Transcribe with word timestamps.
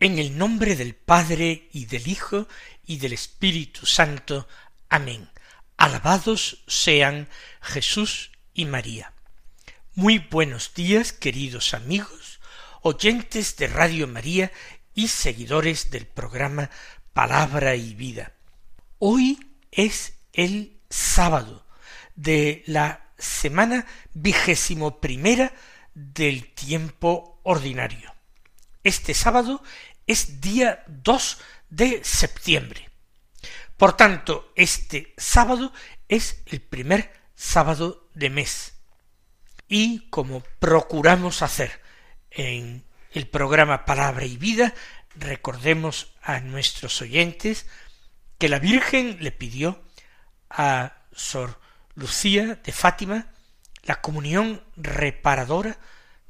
En 0.00 0.20
el 0.20 0.38
nombre 0.38 0.76
del 0.76 0.94
Padre 0.94 1.68
y 1.72 1.86
del 1.86 2.06
Hijo 2.06 2.46
y 2.86 2.98
del 2.98 3.12
Espíritu 3.12 3.84
Santo. 3.84 4.46
Amén. 4.88 5.28
Alabados 5.76 6.62
sean 6.68 7.28
Jesús 7.60 8.30
y 8.54 8.64
María. 8.66 9.12
Muy 9.96 10.18
buenos 10.18 10.72
días, 10.74 11.12
queridos 11.12 11.74
amigos, 11.74 12.38
oyentes 12.82 13.56
de 13.56 13.66
Radio 13.66 14.06
María 14.06 14.52
y 14.94 15.08
seguidores 15.08 15.90
del 15.90 16.06
programa 16.06 16.70
Palabra 17.12 17.74
y 17.74 17.94
Vida. 17.94 18.34
Hoy 19.00 19.40
es 19.72 20.14
el 20.32 20.78
sábado 20.88 21.66
de 22.14 22.62
la 22.66 23.10
semana 23.18 23.84
vigésimo 24.14 25.00
primera 25.00 25.52
del 25.92 26.54
tiempo 26.54 27.40
ordinario. 27.42 28.14
Este 28.84 29.12
sábado 29.12 29.62
es 30.08 30.40
día 30.40 30.82
2 30.88 31.38
de 31.70 32.00
septiembre. 32.02 32.88
Por 33.76 33.96
tanto, 33.96 34.52
este 34.56 35.14
sábado 35.16 35.72
es 36.08 36.42
el 36.46 36.60
primer 36.60 37.12
sábado 37.36 38.08
de 38.14 38.30
mes. 38.30 38.74
Y 39.68 40.08
como 40.08 40.42
procuramos 40.58 41.42
hacer 41.42 41.80
en 42.30 42.84
el 43.12 43.28
programa 43.28 43.84
Palabra 43.84 44.24
y 44.24 44.36
Vida, 44.36 44.74
recordemos 45.14 46.14
a 46.22 46.40
nuestros 46.40 47.00
oyentes 47.02 47.66
que 48.38 48.48
la 48.48 48.58
Virgen 48.58 49.18
le 49.20 49.30
pidió 49.30 49.84
a 50.48 51.02
Sor 51.12 51.60
Lucía 51.94 52.54
de 52.54 52.72
Fátima 52.72 53.26
la 53.82 54.00
comunión 54.00 54.64
reparadora 54.76 55.78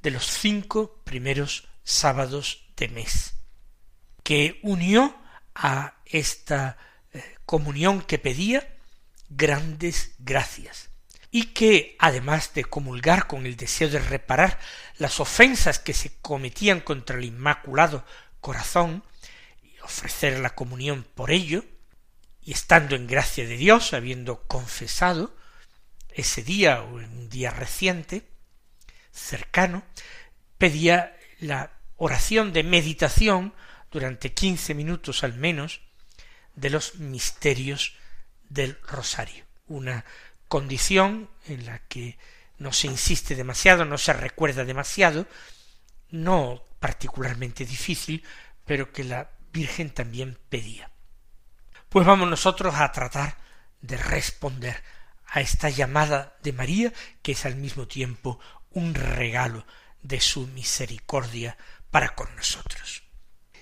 de 0.02 0.10
los 0.10 0.26
cinco 0.26 1.00
primeros 1.04 1.68
sábados 1.84 2.66
de 2.76 2.88
mes 2.88 3.37
que 4.28 4.60
unió 4.62 5.16
a 5.54 5.94
esta 6.04 6.76
eh, 7.14 7.36
comunión 7.46 8.02
que 8.02 8.18
pedía 8.18 8.76
grandes 9.30 10.16
gracias 10.18 10.90
y 11.30 11.54
que 11.54 11.96
además 11.98 12.52
de 12.52 12.66
comulgar 12.66 13.26
con 13.26 13.46
el 13.46 13.56
deseo 13.56 13.88
de 13.88 14.00
reparar 14.00 14.58
las 14.98 15.18
ofensas 15.18 15.78
que 15.78 15.94
se 15.94 16.12
cometían 16.20 16.80
contra 16.80 17.16
el 17.16 17.24
Inmaculado 17.24 18.04
Corazón 18.42 19.02
y 19.62 19.80
ofrecer 19.80 20.40
la 20.40 20.54
comunión 20.54 21.06
por 21.14 21.30
ello, 21.30 21.64
y 22.42 22.52
estando 22.52 22.96
en 22.96 23.06
gracia 23.06 23.46
de 23.46 23.56
Dios, 23.56 23.94
habiendo 23.94 24.46
confesado 24.46 25.34
ese 26.10 26.42
día 26.42 26.82
o 26.82 27.00
en 27.00 27.10
un 27.16 27.28
día 27.30 27.50
reciente, 27.50 28.28
cercano, 29.10 29.84
pedía 30.58 31.16
la 31.40 31.72
oración 31.96 32.52
de 32.52 32.62
meditación 32.62 33.54
durante 33.90 34.32
quince 34.32 34.74
minutos 34.74 35.24
al 35.24 35.34
menos 35.34 35.80
de 36.54 36.70
los 36.70 36.96
misterios 36.96 37.94
del 38.48 38.78
rosario, 38.86 39.44
una 39.66 40.04
condición 40.48 41.30
en 41.46 41.66
la 41.66 41.78
que 41.80 42.18
no 42.58 42.72
se 42.72 42.88
insiste 42.88 43.36
demasiado, 43.36 43.84
no 43.84 43.98
se 43.98 44.12
recuerda 44.12 44.64
demasiado, 44.64 45.26
no 46.10 46.62
particularmente 46.80 47.64
difícil, 47.64 48.24
pero 48.64 48.92
que 48.92 49.04
la 49.04 49.30
Virgen 49.52 49.90
también 49.90 50.38
pedía. 50.48 50.90
Pues 51.88 52.06
vamos 52.06 52.28
nosotros 52.28 52.74
a 52.74 52.92
tratar 52.92 53.38
de 53.80 53.96
responder 53.96 54.82
a 55.26 55.40
esta 55.40 55.70
llamada 55.70 56.36
de 56.42 56.52
María, 56.52 56.92
que 57.22 57.32
es 57.32 57.46
al 57.46 57.56
mismo 57.56 57.86
tiempo 57.86 58.40
un 58.70 58.94
regalo 58.94 59.66
de 60.02 60.20
su 60.20 60.46
misericordia 60.48 61.56
para 61.90 62.14
con 62.14 62.34
nosotros. 62.36 63.07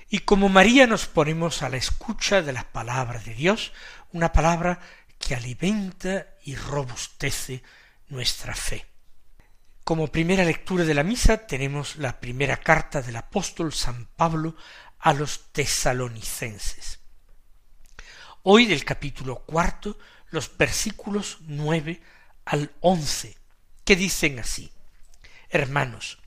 Y 0.08 0.20
como 0.20 0.48
María 0.48 0.86
nos 0.86 1.06
ponemos 1.06 1.62
a 1.62 1.68
la 1.68 1.76
escucha 1.76 2.42
de 2.42 2.52
la 2.52 2.64
palabra 2.64 3.18
de 3.18 3.34
Dios, 3.34 3.72
una 4.12 4.32
palabra 4.32 4.78
que 5.18 5.34
alimenta 5.34 6.26
y 6.44 6.54
robustece 6.54 7.62
nuestra 8.08 8.54
fe. 8.54 8.86
Como 9.82 10.08
primera 10.08 10.44
lectura 10.44 10.84
de 10.84 10.94
la 10.94 11.02
misa 11.02 11.46
tenemos 11.46 11.96
la 11.96 12.20
primera 12.20 12.56
carta 12.56 13.02
del 13.02 13.16
apóstol 13.16 13.72
San 13.72 14.06
Pablo 14.16 14.56
a 14.98 15.12
los 15.12 15.52
tesalonicenses. 15.52 17.00
Hoy 18.42 18.66
del 18.66 18.84
capítulo 18.84 19.40
cuarto 19.40 19.98
los 20.30 20.56
versículos 20.56 21.38
nueve 21.42 22.00
al 22.44 22.72
once, 22.80 23.36
que 23.84 23.96
dicen 23.96 24.38
así 24.38 24.72
Hermanos, 25.48 26.18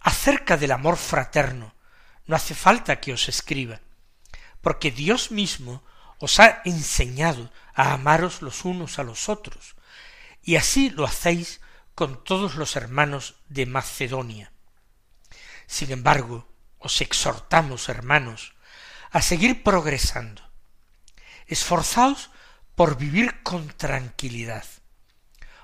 acerca 0.00 0.56
del 0.56 0.72
amor 0.72 0.96
fraterno, 0.96 1.74
no 2.30 2.36
hace 2.36 2.54
falta 2.54 3.00
que 3.00 3.12
os 3.12 3.28
escriba, 3.28 3.80
porque 4.62 4.92
Dios 4.92 5.32
mismo 5.32 5.82
os 6.20 6.38
ha 6.38 6.62
enseñado 6.64 7.50
a 7.74 7.92
amaros 7.92 8.40
los 8.40 8.64
unos 8.64 9.00
a 9.00 9.02
los 9.02 9.28
otros, 9.28 9.74
y 10.40 10.54
así 10.54 10.90
lo 10.90 11.04
hacéis 11.04 11.60
con 11.96 12.22
todos 12.22 12.54
los 12.54 12.76
hermanos 12.76 13.34
de 13.48 13.66
Macedonia. 13.66 14.52
Sin 15.66 15.90
embargo, 15.90 16.46
os 16.78 17.00
exhortamos, 17.00 17.88
hermanos, 17.88 18.54
a 19.10 19.22
seguir 19.22 19.64
progresando. 19.64 20.48
Esforzaos 21.48 22.30
por 22.76 22.96
vivir 22.96 23.42
con 23.42 23.66
tranquilidad, 23.76 24.66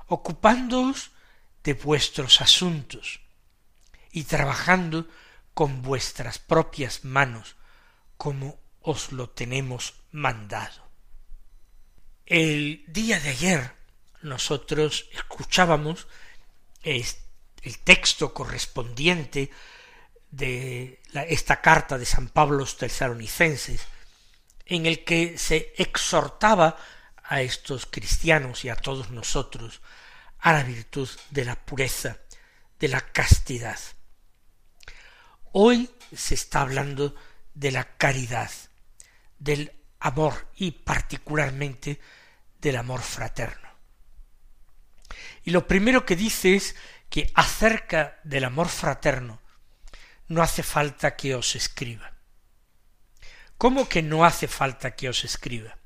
ocupándoos 0.08 1.12
de 1.62 1.74
vuestros 1.74 2.40
asuntos 2.40 3.20
y 4.10 4.24
trabajando 4.24 5.06
con 5.56 5.80
vuestras 5.80 6.38
propias 6.38 7.02
manos, 7.06 7.56
como 8.18 8.60
os 8.82 9.10
lo 9.10 9.30
tenemos 9.30 9.94
mandado. 10.12 10.86
El 12.26 12.84
día 12.88 13.18
de 13.20 13.30
ayer 13.30 13.72
nosotros 14.20 15.08
escuchábamos 15.14 16.08
el 16.82 17.06
texto 17.84 18.34
correspondiente 18.34 19.50
de 20.30 21.00
esta 21.26 21.62
carta 21.62 21.96
de 21.96 22.04
San 22.04 22.28
Pablo 22.28 22.58
los 22.58 22.76
tesalonicenses, 22.76 23.80
en 24.66 24.84
el 24.84 25.04
que 25.04 25.38
se 25.38 25.72
exhortaba 25.78 26.76
a 27.24 27.40
estos 27.40 27.86
cristianos 27.86 28.62
y 28.66 28.68
a 28.68 28.76
todos 28.76 29.08
nosotros 29.08 29.80
a 30.38 30.52
la 30.52 30.64
virtud 30.64 31.08
de 31.30 31.46
la 31.46 31.56
pureza, 31.56 32.18
de 32.78 32.88
la 32.88 33.00
castidad. 33.00 33.78
Hoy 35.58 35.88
se 36.14 36.34
está 36.34 36.60
hablando 36.60 37.14
de 37.54 37.70
la 37.70 37.96
caridad, 37.96 38.50
del 39.38 39.72
amor 40.00 40.50
y 40.54 40.72
particularmente 40.72 41.98
del 42.60 42.76
amor 42.76 43.00
fraterno. 43.00 43.70
Y 45.44 45.52
lo 45.52 45.66
primero 45.66 46.04
que 46.04 46.14
dice 46.14 46.56
es 46.56 46.76
que 47.08 47.32
acerca 47.34 48.20
del 48.22 48.44
amor 48.44 48.68
fraterno 48.68 49.40
no 50.28 50.42
hace 50.42 50.62
falta 50.62 51.16
que 51.16 51.34
os 51.34 51.56
escriba. 51.56 52.12
¿Cómo 53.56 53.88
que 53.88 54.02
no 54.02 54.26
hace 54.26 54.48
falta 54.48 54.94
que 54.94 55.08
os 55.08 55.24
escriba? 55.24 55.78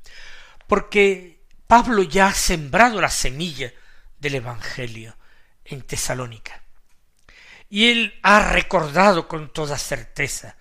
Porque 0.67 1.45
Pablo 1.69 2.03
ya 2.03 2.27
ha 2.27 2.35
sembrado 2.35 3.01
la 3.01 3.09
semilla 3.09 3.73
del 4.19 4.35
Evangelio 4.35 5.17
en 5.65 5.83
Tesalónica 5.83 6.61
y 7.71 7.89
él 7.89 8.19
ha 8.23 8.53
recordado 8.53 9.29
con 9.29 9.53
toda 9.53 9.79
certeza 9.79 10.57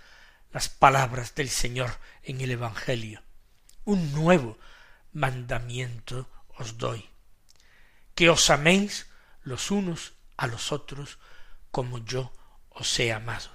las 0.53 0.69
palabras 0.69 1.33
del 1.33 1.49
Señor 1.49 1.91
en 2.23 2.39
el 2.39 2.51
Evangelio. 2.51 3.23
Un 3.83 4.13
nuevo 4.13 4.57
mandamiento 5.11 6.29
os 6.55 6.77
doy, 6.77 7.09
que 8.13 8.29
os 8.29 8.49
améis 8.51 9.07
los 9.41 9.71
unos 9.71 10.13
a 10.37 10.45
los 10.45 10.71
otros 10.71 11.17
como 11.71 11.97
yo 11.97 12.31
os 12.69 12.99
he 12.99 13.11
amado. 13.11 13.49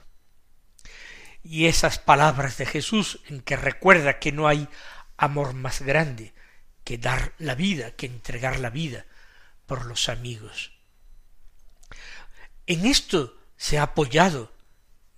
Y 1.44 1.66
esas 1.66 1.98
palabras 1.98 2.56
de 2.58 2.66
Jesús 2.66 3.20
en 3.28 3.40
que 3.40 3.56
recuerda 3.56 4.18
que 4.18 4.32
no 4.32 4.48
hay 4.48 4.68
amor 5.16 5.54
más 5.54 5.80
grande 5.80 6.34
que 6.82 6.98
dar 6.98 7.34
la 7.38 7.54
vida, 7.54 7.92
que 7.92 8.06
entregar 8.06 8.58
la 8.58 8.70
vida 8.70 9.06
por 9.66 9.86
los 9.86 10.08
amigos. 10.08 10.72
En 12.66 12.86
esto 12.86 13.38
se 13.56 13.78
ha 13.78 13.82
apoyado 13.84 14.52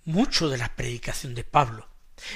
mucho 0.05 0.49
de 0.49 0.57
la 0.57 0.75
predicación 0.75 1.35
de 1.35 1.43
Pablo 1.43 1.87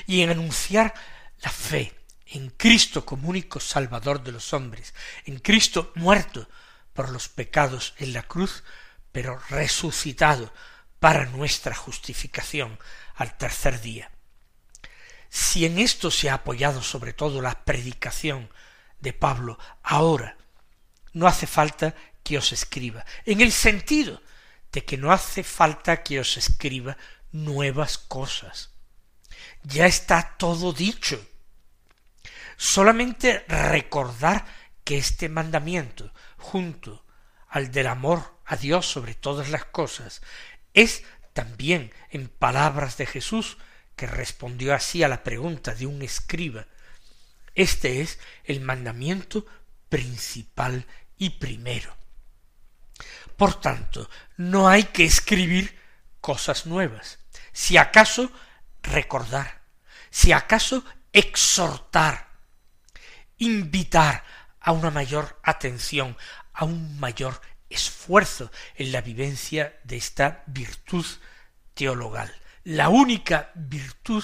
y 0.06 0.22
en 0.22 0.30
anunciar 0.30 0.94
la 1.40 1.50
fe 1.50 1.94
en 2.28 2.50
Cristo 2.50 3.06
como 3.06 3.30
único 3.30 3.60
Salvador 3.60 4.24
de 4.24 4.32
los 4.32 4.54
hombres, 4.54 4.94
en 5.26 5.40
Cristo 5.40 5.92
muerto 5.96 6.48
por 6.94 7.10
los 7.10 7.30
pecados 7.30 7.94
en 7.98 8.14
la 8.14 8.24
cruz, 8.24 8.64
pero 9.12 9.40
resucitado 9.50 10.54
para 11.00 11.26
nuestra 11.26 11.76
justificación 11.76 12.78
al 13.16 13.38
tercer 13.38 13.82
día. 13.82 14.12
Si 15.30 15.66
en 15.66 15.80
esto 15.80 16.12
se 16.12 16.30
ha 16.30 16.36
apoyado 16.36 16.82
sobre 16.82 17.14
todo 17.14 17.42
la 17.42 17.64
predicación 17.64 18.50
de 19.00 19.14
Pablo, 19.14 19.58
ahora 19.82 20.38
no 21.14 21.28
hace 21.28 21.48
falta 21.48 21.96
que 22.24 22.38
os 22.38 22.52
escriba, 22.52 23.06
en 23.26 23.42
el 23.42 23.52
sentido 23.52 24.22
de 24.72 24.86
que 24.86 24.98
no 24.98 25.12
hace 25.12 25.44
falta 25.44 26.04
que 26.04 26.20
os 26.20 26.38
escriba 26.38 26.98
nuevas 27.32 27.98
cosas. 27.98 28.72
Ya 29.64 29.86
está 29.86 30.36
todo 30.38 30.74
dicho. 30.74 31.26
Solamente 32.58 33.46
recordar 33.48 34.46
que 34.84 34.98
este 34.98 35.30
mandamiento, 35.30 36.14
junto 36.38 37.06
al 37.50 37.72
del 37.72 37.88
amor 37.88 38.40
a 38.46 38.56
Dios 38.56 38.86
sobre 38.88 39.16
todas 39.16 39.50
las 39.50 39.66
cosas, 39.66 40.22
es 40.74 41.04
también 41.34 41.94
en 42.10 42.28
palabras 42.28 42.98
de 42.98 43.06
Jesús, 43.06 43.58
que 43.96 44.08
respondió 44.08 44.74
así 44.74 45.04
a 45.04 45.08
la 45.08 45.24
pregunta 45.24 45.76
de 45.76 45.86
un 45.86 46.02
escriba, 46.02 46.66
este 47.56 48.02
es 48.02 48.20
el 48.46 48.62
mandamiento 48.62 49.46
principal 49.90 50.86
y 51.18 51.32
primero. 51.32 52.01
Por 53.38 53.60
tanto, 53.60 54.10
no 54.38 54.68
hay 54.68 54.84
que 54.86 55.04
escribir 55.06 55.80
cosas 56.20 56.66
nuevas, 56.66 57.20
si 57.52 57.78
acaso 57.78 58.32
recordar, 58.84 59.62
si 60.10 60.32
acaso 60.32 60.84
exhortar, 61.12 62.30
invitar 63.38 64.24
a 64.60 64.72
una 64.72 64.92
mayor 64.92 65.40
atención, 65.44 66.16
a 66.54 66.66
un 66.66 67.00
mayor 67.00 67.42
esfuerzo 67.70 68.52
en 68.76 68.92
la 68.92 69.02
vivencia 69.02 69.80
de 69.84 69.98
esta 69.98 70.44
virtud 70.48 71.06
teologal, 71.74 72.34
la 72.64 72.90
única 72.90 73.52
virtud 73.56 74.24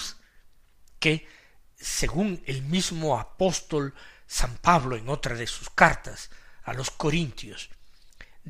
que, 1.00 1.28
según 1.76 2.42
el 2.46 2.62
mismo 2.62 3.18
apóstol 3.18 3.94
San 4.26 4.56
Pablo 4.58 4.96
en 4.96 5.08
otra 5.08 5.34
de 5.34 5.46
sus 5.46 5.70
cartas 5.70 6.30
a 6.62 6.74
los 6.74 6.90
Corintios, 6.90 7.70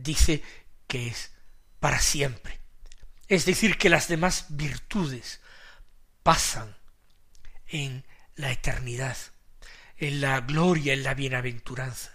dice 0.02 0.42
que 0.86 1.08
es 1.08 1.32
para 1.80 2.00
siempre. 2.00 2.60
Es 3.28 3.44
decir, 3.44 3.76
que 3.76 3.90
las 3.90 4.08
demás 4.08 4.46
virtudes 4.48 5.40
pasan 6.22 6.76
en 7.66 8.04
la 8.36 8.50
eternidad, 8.50 9.16
en 9.96 10.20
la 10.20 10.40
gloria, 10.40 10.94
en 10.94 11.02
la 11.02 11.14
bienaventuranza. 11.14 12.12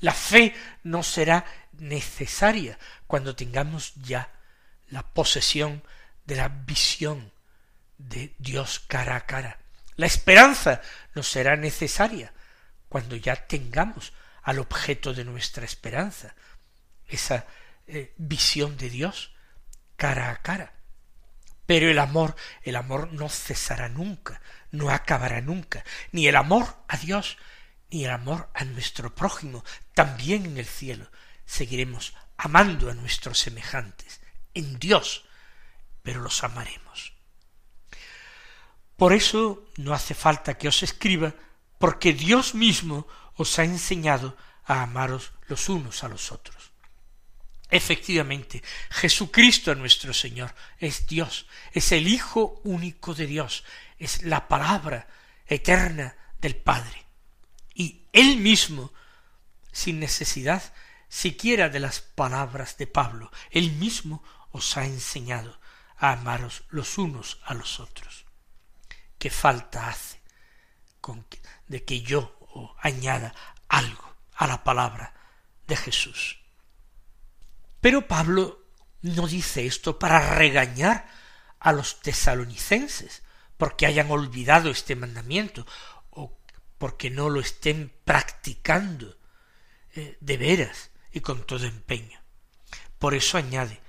La 0.00 0.12
fe 0.12 0.54
no 0.82 1.02
será 1.02 1.44
necesaria 1.72 2.78
cuando 3.06 3.36
tengamos 3.36 3.94
ya 3.96 4.32
la 4.88 5.02
posesión 5.02 5.82
de 6.24 6.36
la 6.36 6.48
visión 6.48 7.32
de 7.98 8.34
Dios 8.38 8.80
cara 8.80 9.16
a 9.16 9.26
cara. 9.26 9.58
La 9.96 10.06
esperanza 10.06 10.80
no 11.14 11.22
será 11.22 11.56
necesaria 11.56 12.32
cuando 12.88 13.16
ya 13.16 13.46
tengamos 13.46 14.12
al 14.42 14.58
objeto 14.58 15.14
de 15.14 15.24
nuestra 15.24 15.64
esperanza, 15.64 16.34
esa 17.08 17.46
eh, 17.86 18.14
visión 18.16 18.76
de 18.76 18.90
Dios 18.90 19.32
cara 19.96 20.30
a 20.30 20.42
cara. 20.42 20.74
Pero 21.66 21.88
el 21.88 21.98
amor, 21.98 22.34
el 22.62 22.76
amor 22.76 23.12
no 23.12 23.28
cesará 23.28 23.88
nunca, 23.88 24.40
no 24.70 24.90
acabará 24.90 25.40
nunca, 25.40 25.84
ni 26.10 26.26
el 26.26 26.36
amor 26.36 26.76
a 26.88 26.96
Dios, 26.96 27.38
ni 27.90 28.04
el 28.04 28.10
amor 28.10 28.50
a 28.54 28.64
nuestro 28.64 29.14
prójimo, 29.14 29.64
también 29.94 30.46
en 30.46 30.58
el 30.58 30.66
cielo, 30.66 31.10
seguiremos 31.44 32.14
amando 32.36 32.90
a 32.90 32.94
nuestros 32.94 33.38
semejantes, 33.38 34.20
en 34.54 34.78
Dios, 34.78 35.24
pero 36.02 36.20
los 36.20 36.42
amaremos. 36.42 37.12
Por 38.96 39.12
eso 39.12 39.64
no 39.76 39.94
hace 39.94 40.14
falta 40.14 40.58
que 40.58 40.68
os 40.68 40.82
escriba, 40.82 41.34
porque 41.78 42.12
Dios 42.12 42.54
mismo 42.54 43.06
os 43.34 43.58
ha 43.58 43.64
enseñado 43.64 44.36
a 44.64 44.82
amaros 44.82 45.32
los 45.48 45.68
unos 45.68 46.02
a 46.04 46.08
los 46.08 46.32
otros. 46.32 46.71
Efectivamente, 47.72 48.62
Jesucristo 48.90 49.74
nuestro 49.74 50.12
Señor 50.12 50.54
es 50.76 51.06
Dios, 51.06 51.46
es 51.72 51.90
el 51.92 52.06
Hijo 52.06 52.60
único 52.64 53.14
de 53.14 53.26
Dios, 53.26 53.64
es 53.98 54.24
la 54.24 54.46
palabra 54.46 55.08
eterna 55.46 56.14
del 56.38 56.54
Padre. 56.54 57.06
Y 57.74 58.02
Él 58.12 58.36
mismo, 58.36 58.92
sin 59.72 60.00
necesidad 60.00 60.74
siquiera 61.08 61.70
de 61.70 61.80
las 61.80 62.02
palabras 62.02 62.76
de 62.76 62.86
Pablo, 62.86 63.32
Él 63.50 63.72
mismo 63.72 64.22
os 64.50 64.76
ha 64.76 64.84
enseñado 64.84 65.58
a 65.96 66.12
amaros 66.12 66.64
los 66.68 66.98
unos 66.98 67.40
a 67.42 67.54
los 67.54 67.80
otros. 67.80 68.26
¿Qué 69.18 69.30
falta 69.30 69.88
hace 69.88 70.20
con 71.00 71.26
de 71.68 71.82
que 71.86 72.02
yo 72.02 72.38
añada 72.82 73.34
algo 73.66 74.14
a 74.34 74.46
la 74.46 74.62
palabra 74.62 75.14
de 75.66 75.76
Jesús? 75.78 76.41
Pero 77.82 78.06
Pablo 78.06 78.64
no 79.02 79.26
dice 79.26 79.66
esto 79.66 79.98
para 79.98 80.36
regañar 80.36 81.04
a 81.58 81.72
los 81.72 82.00
tesalonicenses 82.00 83.24
porque 83.56 83.86
hayan 83.86 84.08
olvidado 84.12 84.70
este 84.70 84.94
mandamiento 84.94 85.66
o 86.10 86.38
porque 86.78 87.10
no 87.10 87.28
lo 87.28 87.40
estén 87.40 87.92
practicando 88.04 89.18
eh, 89.96 90.16
de 90.20 90.36
veras 90.36 90.90
y 91.12 91.20
con 91.20 91.44
todo 91.44 91.66
empeño. 91.66 92.20
Por 93.00 93.14
eso 93.14 93.36
añade, 93.36 93.80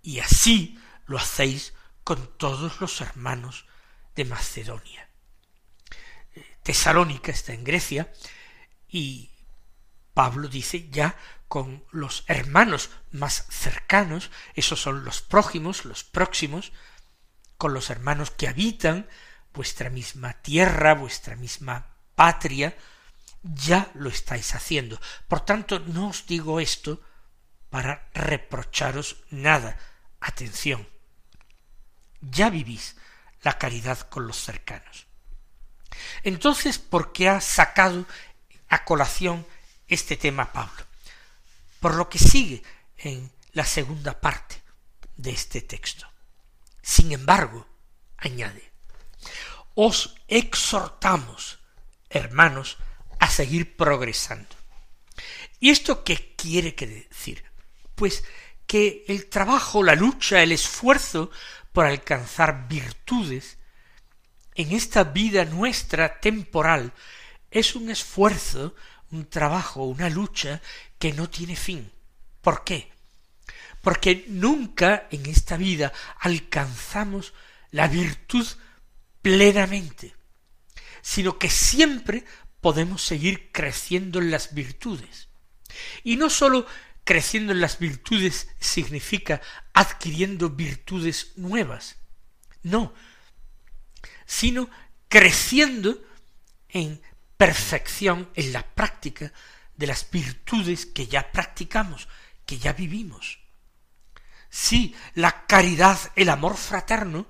y 0.00 0.20
así 0.20 0.78
lo 1.06 1.18
hacéis 1.18 1.74
con 2.04 2.38
todos 2.38 2.80
los 2.80 3.00
hermanos 3.00 3.66
de 4.14 4.26
Macedonia. 4.26 5.08
Eh, 6.36 6.56
Tesalónica 6.62 7.32
está 7.32 7.52
en 7.52 7.64
Grecia 7.64 8.12
y 8.88 9.32
Pablo 10.14 10.46
dice 10.46 10.88
ya 10.88 11.16
con 11.48 11.84
los 11.90 12.24
hermanos 12.28 12.90
más 13.10 13.46
cercanos, 13.50 14.30
esos 14.54 14.80
son 14.80 15.04
los 15.04 15.22
prójimos, 15.22 15.84
los 15.84 16.04
próximos, 16.04 16.72
con 17.56 17.74
los 17.74 17.90
hermanos 17.90 18.30
que 18.30 18.48
habitan 18.48 19.08
vuestra 19.52 19.90
misma 19.90 20.34
tierra, 20.34 20.94
vuestra 20.94 21.34
misma 21.36 21.88
patria, 22.14 22.76
ya 23.42 23.90
lo 23.94 24.10
estáis 24.10 24.54
haciendo. 24.54 25.00
Por 25.26 25.40
tanto, 25.40 25.78
no 25.80 26.08
os 26.08 26.26
digo 26.26 26.60
esto 26.60 27.00
para 27.70 28.08
reprocharos 28.14 29.16
nada. 29.30 29.78
Atención. 30.20 30.88
Ya 32.20 32.50
vivís 32.50 32.96
la 33.42 33.58
caridad 33.58 34.00
con 34.00 34.26
los 34.26 34.36
cercanos. 34.36 35.06
Entonces, 36.22 36.78
¿por 36.78 37.12
qué 37.12 37.28
ha 37.28 37.40
sacado 37.40 38.06
a 38.68 38.84
colación 38.84 39.46
este 39.86 40.16
tema 40.16 40.52
Pablo? 40.52 40.87
Por 41.80 41.94
lo 41.94 42.08
que 42.08 42.18
sigue 42.18 42.62
en 42.96 43.30
la 43.52 43.64
segunda 43.64 44.20
parte 44.20 44.62
de 45.16 45.30
este 45.30 45.60
texto. 45.60 46.06
Sin 46.82 47.12
embargo, 47.12 47.66
añade, 48.16 48.72
os 49.74 50.14
exhortamos, 50.26 51.60
hermanos, 52.08 52.78
a 53.18 53.28
seguir 53.30 53.76
progresando. 53.76 54.56
¿Y 55.60 55.70
esto 55.70 56.04
qué 56.04 56.34
quiere 56.36 56.72
decir? 56.72 57.44
Pues 57.94 58.24
que 58.66 59.04
el 59.08 59.28
trabajo, 59.28 59.82
la 59.82 59.94
lucha, 59.94 60.42
el 60.42 60.52
esfuerzo 60.52 61.30
por 61.72 61.86
alcanzar 61.86 62.68
virtudes 62.68 63.58
en 64.54 64.72
esta 64.72 65.04
vida 65.04 65.44
nuestra 65.44 66.20
temporal 66.20 66.92
es 67.50 67.74
un 67.74 67.90
esfuerzo, 67.90 68.74
un 69.10 69.28
trabajo, 69.28 69.84
una 69.84 70.10
lucha 70.10 70.60
que 70.98 71.12
no 71.12 71.28
tiene 71.28 71.56
fin. 71.56 71.90
¿Por 72.40 72.64
qué? 72.64 72.90
Porque 73.82 74.24
nunca 74.28 75.06
en 75.10 75.26
esta 75.26 75.56
vida 75.56 75.92
alcanzamos 76.20 77.32
la 77.70 77.88
virtud 77.88 78.46
plenamente, 79.22 80.14
sino 81.02 81.38
que 81.38 81.50
siempre 81.50 82.24
podemos 82.60 83.02
seguir 83.02 83.50
creciendo 83.52 84.18
en 84.18 84.30
las 84.30 84.54
virtudes. 84.54 85.28
Y 86.02 86.16
no 86.16 86.30
sólo 86.30 86.66
creciendo 87.04 87.52
en 87.52 87.60
las 87.60 87.78
virtudes 87.78 88.48
significa 88.60 89.40
adquiriendo 89.72 90.50
virtudes 90.50 91.32
nuevas. 91.36 91.96
No, 92.62 92.92
sino 94.26 94.68
creciendo 95.08 96.02
en 96.68 97.00
perfección 97.36 98.28
en 98.34 98.52
la 98.52 98.66
práctica 98.66 99.32
de 99.78 99.86
las 99.86 100.10
virtudes 100.10 100.84
que 100.84 101.06
ya 101.06 101.32
practicamos, 101.32 102.08
que 102.44 102.58
ya 102.58 102.74
vivimos. 102.74 103.38
Sí, 104.50 104.94
la 105.14 105.46
caridad, 105.46 105.98
el 106.16 106.28
amor 106.28 106.56
fraterno, 106.56 107.26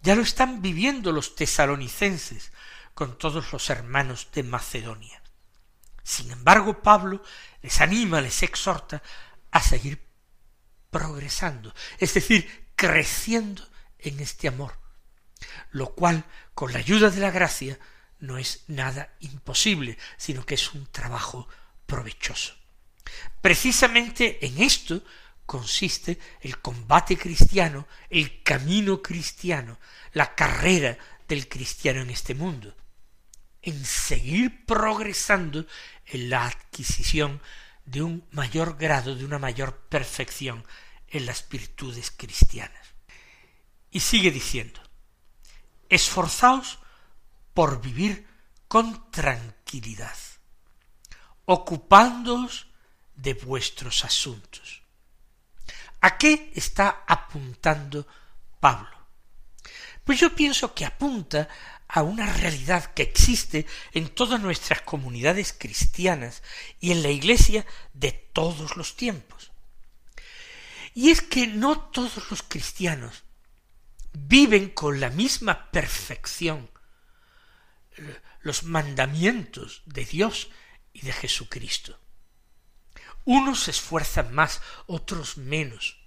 ya 0.00 0.14
lo 0.14 0.22
están 0.22 0.62
viviendo 0.62 1.12
los 1.12 1.34
tesalonicenses 1.34 2.52
con 2.94 3.18
todos 3.18 3.52
los 3.52 3.68
hermanos 3.68 4.28
de 4.32 4.44
Macedonia. 4.44 5.22
Sin 6.02 6.30
embargo, 6.30 6.82
Pablo 6.82 7.22
les 7.62 7.80
anima, 7.80 8.20
les 8.20 8.42
exhorta 8.42 9.02
a 9.50 9.60
seguir 9.60 10.06
progresando, 10.90 11.74
es 11.98 12.14
decir, 12.14 12.70
creciendo 12.76 13.68
en 13.98 14.20
este 14.20 14.48
amor, 14.48 14.78
lo 15.70 15.94
cual, 15.94 16.24
con 16.54 16.72
la 16.72 16.78
ayuda 16.78 17.10
de 17.10 17.20
la 17.20 17.30
gracia, 17.30 17.78
no 18.20 18.38
es 18.38 18.64
nada 18.68 19.14
imposible, 19.20 19.98
sino 20.16 20.46
que 20.46 20.54
es 20.54 20.72
un 20.74 20.86
trabajo 20.86 21.48
provechoso. 21.88 22.54
Precisamente 23.40 24.44
en 24.46 24.62
esto 24.62 25.02
consiste 25.46 26.18
el 26.42 26.60
combate 26.60 27.16
cristiano, 27.16 27.88
el 28.08 28.44
camino 28.44 29.02
cristiano, 29.02 29.80
la 30.12 30.36
carrera 30.36 30.96
del 31.26 31.48
cristiano 31.48 32.02
en 32.02 32.10
este 32.10 32.36
mundo 32.36 32.76
en 33.62 33.84
seguir 33.84 34.64
progresando 34.64 35.66
en 36.06 36.30
la 36.30 36.46
adquisición 36.46 37.42
de 37.84 38.02
un 38.02 38.26
mayor 38.30 38.78
grado, 38.78 39.14
de 39.14 39.24
una 39.24 39.38
mayor 39.38 39.76
perfección 39.88 40.64
en 41.08 41.26
las 41.26 41.48
virtudes 41.48 42.10
cristianas. 42.10 42.86
Y 43.90 44.00
sigue 44.00 44.30
diciendo, 44.30 44.80
esforzaos 45.88 46.78
por 47.54 47.80
vivir 47.80 48.26
con 48.68 49.10
tranquilidad, 49.10 50.16
ocupándoos 51.50 52.66
de 53.16 53.32
vuestros 53.32 54.04
asuntos. 54.04 54.82
¿A 56.02 56.18
qué 56.18 56.52
está 56.54 57.04
apuntando 57.06 58.06
Pablo? 58.60 58.94
Pues 60.04 60.20
yo 60.20 60.34
pienso 60.34 60.74
que 60.74 60.84
apunta 60.84 61.48
a 61.88 62.02
una 62.02 62.30
realidad 62.30 62.92
que 62.92 63.02
existe 63.02 63.66
en 63.94 64.10
todas 64.10 64.38
nuestras 64.42 64.82
comunidades 64.82 65.54
cristianas 65.54 66.42
y 66.80 66.92
en 66.92 67.02
la 67.02 67.08
Iglesia 67.08 67.64
de 67.94 68.12
todos 68.12 68.76
los 68.76 68.94
tiempos. 68.94 69.50
Y 70.92 71.08
es 71.08 71.22
que 71.22 71.46
no 71.46 71.80
todos 71.80 72.30
los 72.30 72.42
cristianos 72.42 73.24
viven 74.12 74.68
con 74.68 75.00
la 75.00 75.08
misma 75.08 75.70
perfección 75.70 76.70
los 78.42 78.64
mandamientos 78.64 79.82
de 79.86 80.04
Dios 80.04 80.50
y 81.00 81.06
de 81.06 81.12
Jesucristo. 81.12 81.98
Unos 83.24 83.64
se 83.64 83.70
esfuerzan 83.72 84.34
más, 84.34 84.60
otros 84.86 85.36
menos. 85.36 85.98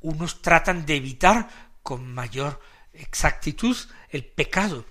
Unos 0.00 0.42
tratan 0.42 0.86
de 0.86 0.96
evitar 0.96 1.48
con 1.82 2.12
mayor 2.12 2.60
exactitud 2.92 3.76
el 4.08 4.24
pecado 4.24 4.86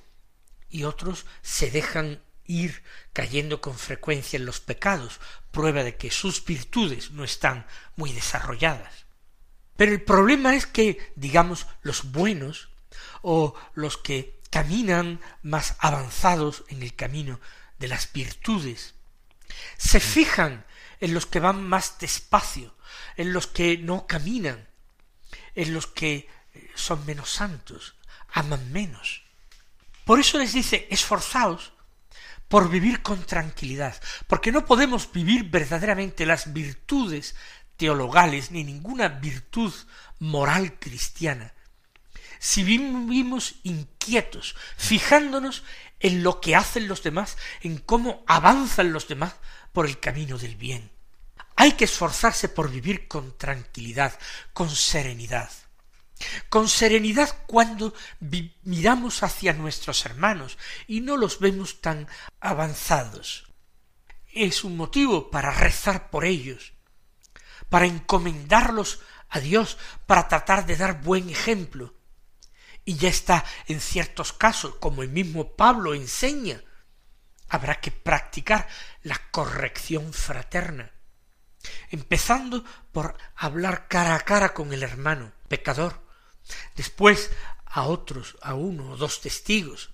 y 0.70 0.84
otros 0.84 1.25
se 1.42 1.72
dejan 1.72 2.22
ir 2.46 2.84
cayendo 3.12 3.60
con 3.60 3.78
frecuencia 3.78 4.38
en 4.38 4.46
los 4.46 4.60
pecados, 4.60 5.20
prueba 5.52 5.84
de 5.84 5.98
que 5.98 6.12
sus 6.12 6.46
virtudes 6.46 7.12
no 7.12 7.24
están 7.24 7.66
muy 7.96 8.14
desarrolladas. 8.14 9.06
Pero 9.75 9.92
el 9.92 10.04
problema 10.04 10.56
es 10.56 10.68
que, 10.68 11.12
digamos, 11.16 11.66
los 11.82 12.12
buenos 12.12 12.70
o 13.22 13.56
los 13.74 13.98
que 13.98 14.40
caminan 14.52 15.20
más 15.42 15.75
avanzados 15.80 16.64
en 16.70 16.84
el 16.84 16.96
camino 16.96 17.42
de 17.86 17.89
las 17.89 18.12
virtudes, 18.12 18.96
se 19.77 20.00
fijan 20.00 20.65
en 21.00 21.13
los 21.13 21.27
que 21.27 21.39
van 21.39 21.62
más 21.62 22.00
despacio, 22.00 22.75
en 23.15 23.32
los 23.32 23.46
que 23.46 23.77
no 23.77 24.08
caminan, 24.08 24.68
en 25.54 25.72
los 25.72 25.86
que 25.86 26.27
son 26.74 27.06
menos 27.06 27.30
santos, 27.30 27.94
aman 28.34 28.72
menos. 28.72 29.22
Por 30.04 30.20
eso 30.20 30.39
les 30.39 30.54
dice, 30.54 30.88
esforzaos 30.89 31.74
por 32.48 32.72
vivir 32.72 33.04
con 33.04 33.24
tranquilidad, 33.24 34.01
porque 34.25 34.51
no 34.51 34.65
podemos 34.65 35.12
vivir 35.12 35.44
verdaderamente 35.44 36.25
las 36.25 36.54
virtudes 36.54 37.36
teologales 37.77 38.50
ni 38.50 38.63
ninguna 38.63 39.10
virtud 39.10 39.72
moral 40.18 40.80
cristiana 40.80 41.54
si 42.39 42.63
vivimos 42.63 43.56
inquietos, 43.63 44.56
fijándonos 44.77 45.63
en 46.00 46.24
lo 46.24 46.42
que 46.42 46.56
hacen 46.56 46.88
los 46.88 47.04
demás, 47.04 47.38
en 47.62 47.78
cómo 47.78 48.24
avanzan 48.28 48.94
los 48.94 49.08
demás 49.08 49.36
por 49.74 49.86
el 49.86 50.00
camino 50.00 50.38
del 50.38 50.56
bien. 50.56 50.92
Hay 51.56 51.74
que 51.74 51.86
esforzarse 51.86 52.50
por 52.50 52.70
vivir 52.70 53.08
con 53.08 53.38
tranquilidad, 53.38 54.18
con 54.54 54.70
serenidad 54.70 55.50
con 56.50 56.68
serenidad 56.68 57.44
cuando 57.46 57.94
miramos 58.64 59.24
hacia 59.24 59.54
nuestros 59.54 60.06
hermanos 60.06 60.58
y 60.88 61.02
no 61.02 61.18
los 61.18 61.40
vemos 61.40 61.82
tan 61.82 62.08
avanzados. 62.40 63.48
Es 64.32 64.64
un 64.64 64.78
motivo 64.78 65.30
para 65.30 65.52
rezar 65.52 66.10
por 66.10 66.25
ellos, 66.25 66.74
para 67.70 67.86
encomendarlos 67.86 69.00
a 69.30 69.40
Dios, 69.40 69.78
para 70.06 70.28
tratar 70.28 70.66
de 70.66 70.78
dar 70.78 71.02
buen 71.02 71.30
ejemplo. 71.30 71.94
Y 72.86 72.96
ya 72.96 73.10
está 73.10 73.44
en 73.68 73.82
ciertos 73.82 74.32
casos, 74.32 74.75
como 74.75 75.01
el 75.01 75.10
mismo 75.10 75.56
Pablo 75.56 75.94
enseña, 75.94 76.63
habrá 77.50 77.82
que 77.82 77.92
practicar 77.92 78.68
la 79.01 79.20
corrección 79.32 80.13
fraterna, 80.13 80.92
empezando 81.89 82.63
por 82.92 83.18
hablar 83.36 83.88
cara 83.88 84.15
a 84.15 84.20
cara 84.20 84.54
con 84.54 84.72
el 84.72 84.84
hermano 84.84 85.34
pecador, 85.48 86.06
Después 86.75 87.32
a 87.65 87.84
otros, 87.84 88.38
a 88.42 88.54
uno 88.54 88.92
o 88.92 88.98
dos 88.98 89.22
testigos. 89.22 89.92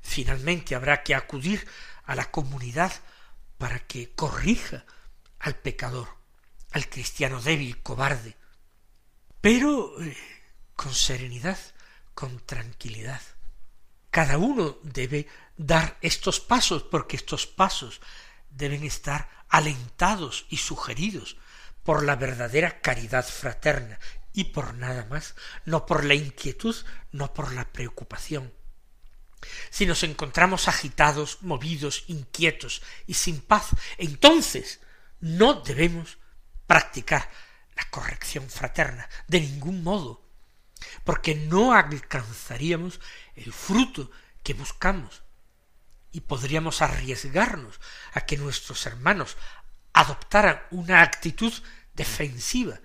Finalmente 0.00 0.74
habrá 0.74 1.02
que 1.02 1.14
acudir 1.14 1.66
a 2.04 2.14
la 2.14 2.30
comunidad 2.30 2.92
para 3.58 3.80
que 3.80 4.12
corrija 4.14 4.84
al 5.38 5.56
pecador, 5.56 6.08
al 6.72 6.88
cristiano 6.88 7.40
débil, 7.40 7.82
cobarde, 7.82 8.36
pero 9.40 10.00
eh, 10.02 10.16
con 10.74 10.94
serenidad, 10.94 11.58
con 12.14 12.40
tranquilidad. 12.40 13.20
Cada 14.10 14.38
uno 14.38 14.78
debe 14.82 15.26
dar 15.56 15.98
estos 16.00 16.40
pasos 16.40 16.82
porque 16.82 17.16
estos 17.16 17.46
pasos 17.46 18.00
deben 18.50 18.84
estar 18.84 19.28
alentados 19.48 20.46
y 20.48 20.56
sugeridos 20.56 21.36
por 21.82 22.04
la 22.04 22.16
verdadera 22.16 22.80
caridad 22.80 23.24
fraterna 23.26 23.98
y 24.32 24.44
por 24.44 24.74
nada 24.74 25.06
más, 25.06 25.34
no 25.64 25.86
por 25.86 26.04
la 26.04 26.14
inquietud, 26.14 26.76
no 27.12 27.32
por 27.32 27.52
la 27.52 27.70
preocupación. 27.72 28.52
Si 29.70 29.86
nos 29.86 30.02
encontramos 30.02 30.68
agitados, 30.68 31.38
movidos, 31.40 32.04
inquietos 32.08 32.82
y 33.06 33.14
sin 33.14 33.40
paz, 33.40 33.68
entonces 33.96 34.80
no 35.20 35.54
debemos 35.62 36.18
practicar 36.66 37.28
la 37.74 37.84
corrección 37.90 38.48
fraterna 38.48 39.08
de 39.26 39.40
ningún 39.40 39.82
modo, 39.82 40.29
porque 41.04 41.34
no 41.34 41.74
alcanzaríamos 41.74 43.00
el 43.34 43.52
fruto 43.52 44.10
que 44.42 44.54
buscamos 44.54 45.22
y 46.12 46.20
podríamos 46.20 46.82
arriesgarnos 46.82 47.80
a 48.12 48.22
que 48.22 48.36
nuestros 48.36 48.86
hermanos 48.86 49.36
adoptaran 49.92 50.62
una 50.70 51.02
actitud 51.02 51.52
defensiva 51.94 52.80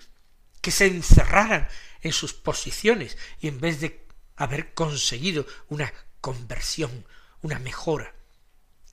que 0.61 0.71
se 0.71 0.87
encerraran 0.87 1.67
en 2.01 2.11
sus 2.11 2.33
posiciones 2.33 3.17
y 3.39 3.47
en 3.47 3.59
vez 3.59 3.79
de 3.79 4.05
haber 4.35 4.73
conseguido 4.73 5.45
una 5.69 5.93
conversión, 6.21 7.05
una 7.41 7.59
mejora, 7.59 8.13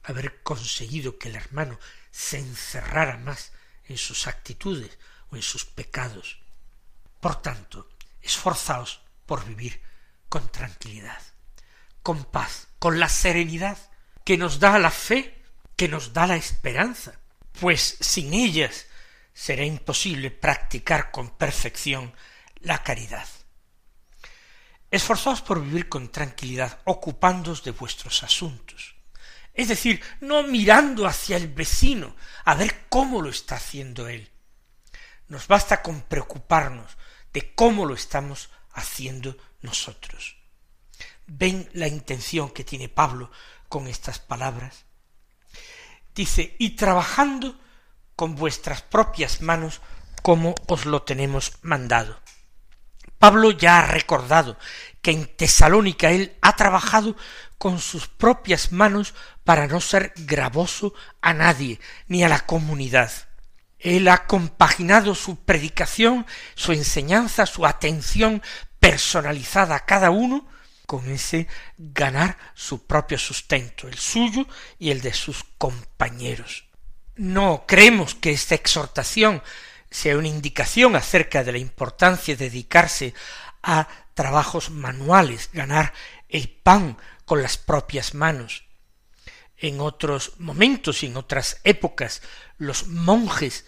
haber 0.02 0.42
conseguido 0.42 1.18
que 1.18 1.28
el 1.28 1.37
hermano 1.37 1.78
se 2.11 2.38
encerrara 2.38 3.16
más 3.16 3.52
en 3.85 3.99
sus 3.99 4.26
actitudes 4.26 4.99
o 5.30 5.37
en 5.37 5.42
sus 5.42 5.64
pecados. 5.64 6.38
Por 7.21 7.40
tanto, 7.40 7.88
esforzaos 8.23 9.02
por 9.26 9.45
vivir 9.45 9.83
con 10.29 10.50
tranquilidad, 10.50 11.21
con 12.02 12.25
paz, 12.25 12.69
con 12.79 12.99
la 12.99 13.09
serenidad 13.09 13.79
que 14.25 14.38
nos 14.38 14.61
da 14.61 14.79
la 14.79 14.91
fe, 14.91 15.43
que 15.76 15.88
nos 15.88 16.12
da 16.12 16.26
la 16.26 16.37
esperanza, 16.37 17.19
pues 17.61 17.97
sin 18.00 18.33
ellas 18.33 18.87
será 19.35 19.64
imposible 19.64 20.31
practicar 20.31 21.11
con 21.11 21.37
perfección 21.37 22.14
la 22.61 22.83
caridad. 22.83 23.26
Esforzaos 24.91 25.41
por 25.41 25.62
vivir 25.62 25.88
con 25.88 26.12
tranquilidad, 26.12 26.81
ocupándoos 26.85 27.64
de 27.64 27.71
vuestros 27.71 28.23
asuntos. 28.23 28.95
Es 29.55 29.69
decir, 29.69 30.02
no 30.21 30.43
mirando 30.43 31.07
hacia 31.07 31.37
el 31.37 31.49
vecino 31.49 32.14
a 32.45 32.55
ver 32.55 32.87
cómo 32.88 33.21
lo 33.21 33.31
está 33.31 33.57
haciendo 33.57 34.09
él, 34.09 34.31
nos 35.29 35.47
basta 35.47 35.83
con 35.83 36.02
preocuparnos 36.02 36.97
de 37.33 37.55
cómo 37.55 37.87
lo 37.87 37.95
estamos 37.95 38.51
haciendo 38.73 39.37
nosotros. 39.61 40.37
¿Ven 41.27 41.69
la 41.73 41.89
intención 41.89 42.51
que 42.51 42.65
tiene 42.65 42.89
Pablo 42.89 43.31
con 43.69 43.87
estas 43.87 44.19
palabras? 44.19 44.85
Dice, 46.15 46.57
y 46.59 46.71
trabajando 46.71 47.59
con 48.17 48.35
vuestras 48.35 48.83
propias 48.83 49.41
manos 49.41 49.81
como 50.23 50.55
os 50.69 50.85
lo 50.85 51.03
tenemos 51.03 51.53
mandado. 51.62 52.21
Pablo 53.19 53.53
ya 53.53 53.79
ha 53.79 53.87
recordado 53.87 54.59
que 55.01 55.12
en 55.12 55.27
Tesalónica 55.37 56.11
él 56.11 56.37
ha 56.43 56.57
trabajado 56.57 57.17
con 57.57 57.79
sus 57.79 58.09
propias 58.09 58.73
manos 58.73 59.15
para 59.45 59.69
no 59.69 59.81
ser 59.81 60.12
gravoso 60.17 60.95
a 61.21 61.33
nadie 61.33 61.81
ni 62.09 62.25
a 62.25 62.29
la 62.29 62.41
comunidad. 62.41 63.12
Él 63.83 64.09
ha 64.09 64.27
compaginado 64.27 65.15
su 65.15 65.45
predicación, 65.45 66.25
su 66.55 66.73
enseñanza, 66.73 67.47
su 67.47 67.67
atención 67.67 68.43
personalizada 68.79 69.75
a 69.75 69.85
cada 69.85 70.11
uno 70.11 70.49
con 70.87 71.11
ese 71.11 71.49
ganar 71.79 72.39
su 72.55 72.87
propio 72.87 73.19
sustento, 73.19 73.89
el 73.89 73.99
suyo 73.99 74.47
y 74.79 74.91
el 74.91 75.01
de 75.01 75.12
sus 75.12 75.45
compañeros. 75.59 76.65
No 77.17 77.65
creemos 77.67 78.15
que 78.15 78.31
esta 78.31 78.55
exhortación 78.55 79.43
sea 79.91 80.17
una 80.17 80.29
indicación 80.29 80.97
acerca 80.97 81.45
de 81.45 81.53
la 81.53 81.59
importancia 81.59 82.37
de 82.37 82.51
dedicarse 82.51 83.15
a 83.62 83.89
trabajos 84.15 84.71
manuales, 84.71 85.51
ganar 85.53 85.93
el 86.29 86.49
pan 86.49 86.97
con 87.25 87.43
las 87.43 87.59
propias 87.59 88.15
manos. 88.15 88.65
En 89.57 89.81
otros 89.81 90.33
momentos 90.39 91.03
y 91.03 91.07
en 91.07 91.17
otras 91.17 91.61
épocas 91.62 92.23
los 92.62 92.87
monjes 92.87 93.66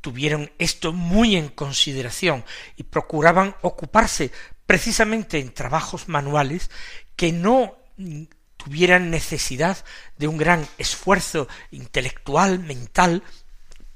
tuvieron 0.00 0.52
esto 0.58 0.92
muy 0.92 1.34
en 1.36 1.48
consideración 1.48 2.44
y 2.76 2.84
procuraban 2.84 3.56
ocuparse 3.62 4.30
precisamente 4.66 5.38
en 5.38 5.54
trabajos 5.54 6.08
manuales 6.08 6.70
que 7.16 7.32
no 7.32 7.76
tuvieran 8.58 9.10
necesidad 9.10 9.82
de 10.18 10.28
un 10.28 10.36
gran 10.36 10.66
esfuerzo 10.78 11.48
intelectual, 11.70 12.58
mental, 12.58 13.22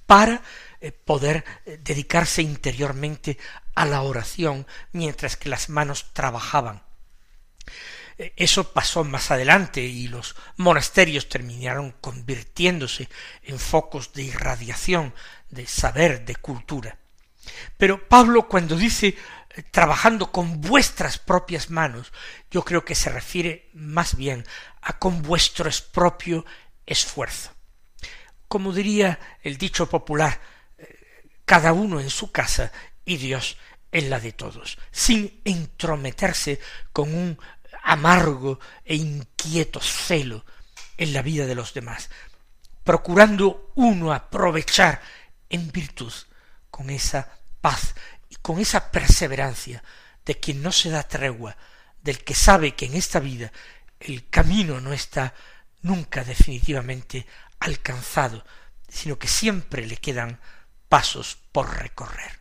para 0.06 0.42
eh, 0.80 0.92
poder 0.92 1.44
eh, 1.66 1.78
dedicarse 1.82 2.40
interiormente 2.40 3.36
a 3.74 3.84
la 3.84 4.00
oración 4.00 4.66
mientras 4.92 5.36
que 5.36 5.50
las 5.50 5.68
manos 5.68 6.06
trabajaban. 6.14 6.82
Eh, 8.18 8.32
eso 8.36 8.72
pasó 8.72 9.04
más 9.04 9.30
adelante 9.30 9.80
y 9.80 10.08
los 10.08 10.34
monasterios 10.56 11.28
terminaron 11.28 11.92
convirtiéndose 12.00 13.08
en 13.42 13.58
focos 13.58 14.12
de 14.12 14.24
irradiación, 14.24 15.14
de 15.48 15.66
saber, 15.66 16.24
de 16.24 16.36
cultura. 16.36 16.98
Pero 17.76 18.08
Pablo 18.08 18.48
cuando 18.48 18.76
dice 18.76 19.16
trabajando 19.70 20.30
con 20.30 20.60
vuestras 20.60 21.18
propias 21.18 21.70
manos, 21.70 22.12
yo 22.50 22.64
creo 22.64 22.84
que 22.84 22.94
se 22.94 23.10
refiere 23.10 23.70
más 23.72 24.16
bien 24.16 24.44
a 24.82 24.98
con 24.98 25.22
vuestro 25.22 25.70
propio 25.92 26.44
esfuerzo. 26.84 27.50
Como 28.46 28.72
diría 28.72 29.18
el 29.42 29.56
dicho 29.56 29.88
popular, 29.88 30.40
cada 31.48 31.72
uno 31.72 31.98
en 31.98 32.10
su 32.10 32.30
casa 32.30 32.70
y 33.06 33.16
Dios 33.16 33.56
en 33.90 34.10
la 34.10 34.20
de 34.20 34.32
todos, 34.32 34.78
sin 34.90 35.40
entrometerse 35.46 36.60
con 36.92 37.14
un 37.14 37.38
amargo 37.88 38.60
e 38.84 38.96
inquieto 38.96 39.80
celo 39.80 40.44
en 40.98 41.14
la 41.14 41.22
vida 41.22 41.46
de 41.46 41.54
los 41.54 41.72
demás, 41.72 42.10
procurando 42.84 43.72
uno 43.76 44.12
aprovechar 44.12 45.00
en 45.48 45.72
virtud 45.72 46.12
con 46.70 46.90
esa 46.90 47.40
paz 47.62 47.94
y 48.28 48.36
con 48.36 48.60
esa 48.60 48.90
perseverancia 48.90 49.82
de 50.26 50.38
quien 50.38 50.62
no 50.62 50.70
se 50.70 50.90
da 50.90 51.02
tregua, 51.02 51.56
del 52.02 52.22
que 52.22 52.34
sabe 52.34 52.74
que 52.74 52.84
en 52.84 52.94
esta 52.94 53.20
vida 53.20 53.50
el 54.00 54.28
camino 54.28 54.82
no 54.82 54.92
está 54.92 55.32
nunca 55.80 56.24
definitivamente 56.24 57.26
alcanzado, 57.58 58.44
sino 58.86 59.18
que 59.18 59.28
siempre 59.28 59.86
le 59.86 59.96
quedan 59.96 60.40
pasos 60.90 61.38
por 61.52 61.74
recorrer. 61.74 62.37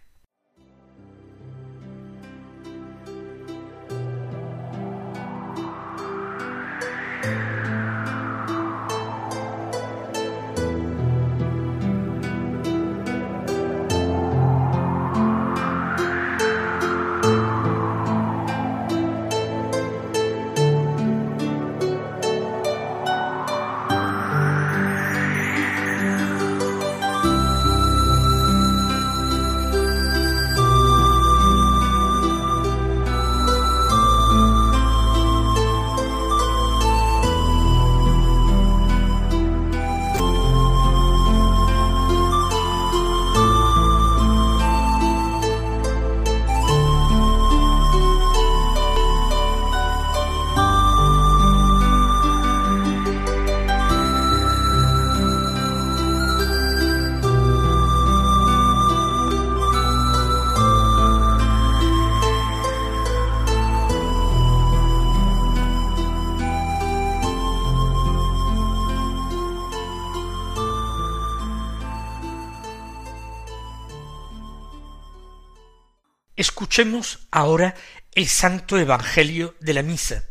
Escuchemos 76.38 77.28
ahora 77.32 77.74
el 78.14 78.28
Santo 78.28 78.78
Evangelio 78.78 79.56
de 79.60 79.74
la 79.74 79.82
Misa, 79.82 80.24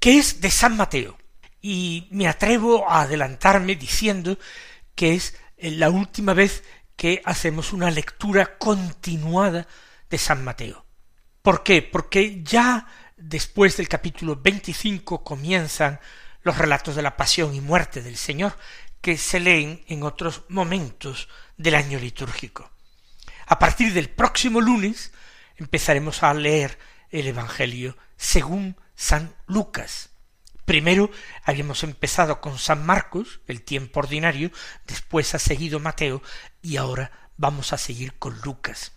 que 0.00 0.16
es 0.16 0.40
de 0.40 0.50
San 0.50 0.78
Mateo, 0.78 1.18
y 1.60 2.08
me 2.10 2.26
atrevo 2.26 2.88
a 2.88 3.02
adelantarme 3.02 3.76
diciendo 3.76 4.38
que 4.94 5.14
es 5.14 5.36
la 5.58 5.90
última 5.90 6.32
vez 6.32 6.64
que 6.96 7.20
hacemos 7.26 7.74
una 7.74 7.90
lectura 7.90 8.56
continuada 8.56 9.68
de 10.08 10.16
San 10.16 10.42
Mateo. 10.42 10.86
¿Por 11.42 11.62
qué? 11.62 11.82
Porque 11.82 12.42
ya 12.42 12.86
después 13.18 13.76
del 13.76 13.90
capítulo 13.90 14.36
25 14.36 15.22
comienzan 15.22 16.00
los 16.44 16.56
relatos 16.56 16.96
de 16.96 17.02
la 17.02 17.14
pasión 17.14 17.54
y 17.54 17.60
muerte 17.60 18.00
del 18.00 18.16
Señor, 18.16 18.56
que 19.02 19.18
se 19.18 19.38
leen 19.38 19.84
en 19.86 20.02
otros 20.02 20.44
momentos 20.48 21.28
del 21.58 21.74
año 21.74 21.98
litúrgico. 21.98 22.70
A 23.48 23.58
partir 23.58 23.92
del 23.92 24.08
próximo 24.08 24.62
lunes 24.62 25.12
empezaremos 25.56 26.22
a 26.22 26.34
leer 26.34 26.78
el 27.10 27.26
Evangelio 27.26 27.96
según 28.16 28.76
San 28.94 29.34
Lucas. 29.46 30.10
Primero 30.64 31.10
habíamos 31.44 31.84
empezado 31.84 32.40
con 32.40 32.58
San 32.58 32.84
Marcos, 32.84 33.40
el 33.46 33.62
tiempo 33.62 34.00
ordinario, 34.00 34.50
después 34.86 35.34
ha 35.34 35.38
seguido 35.38 35.78
Mateo 35.78 36.22
y 36.60 36.76
ahora 36.76 37.30
vamos 37.36 37.72
a 37.72 37.78
seguir 37.78 38.14
con 38.14 38.40
Lucas. 38.40 38.92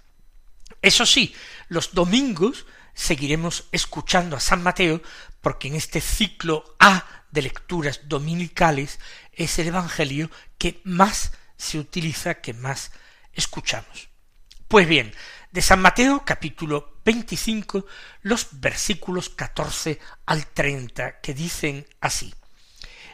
Eso 0.81 1.05
sí, 1.05 1.35
los 1.67 1.93
domingos 1.93 2.65
seguiremos 2.93 3.67
escuchando 3.71 4.35
a 4.35 4.39
San 4.39 4.63
Mateo 4.63 5.01
porque 5.41 5.67
en 5.67 5.75
este 5.75 6.01
ciclo 6.01 6.75
A 6.79 7.05
de 7.31 7.43
lecturas 7.43 8.01
dominicales 8.05 8.99
es 9.33 9.59
el 9.59 9.67
Evangelio 9.67 10.31
que 10.57 10.81
más 10.83 11.33
se 11.57 11.77
utiliza, 11.77 12.41
que 12.41 12.53
más 12.53 12.91
escuchamos. 13.33 14.09
Pues 14.67 14.87
bien, 14.87 15.13
de 15.51 15.61
San 15.63 15.81
Mateo 15.81 16.23
capítulo 16.23 16.99
25 17.03 17.85
los 18.21 18.47
versículos 18.51 19.29
14 19.29 19.99
al 20.27 20.45
30 20.45 21.21
que 21.21 21.33
dicen 21.33 21.87
así. 22.01 22.33